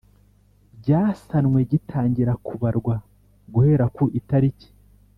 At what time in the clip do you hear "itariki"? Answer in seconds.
4.19-4.69